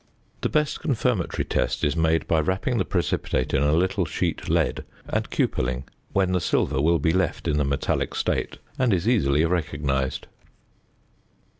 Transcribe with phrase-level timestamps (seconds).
[0.41, 4.83] The best confirmatory test is made by wrapping the precipitate in a little sheet lead,
[5.07, 9.45] and cupelling, when the silver will be left in the metallic state, and is easily
[9.45, 10.25] recognized.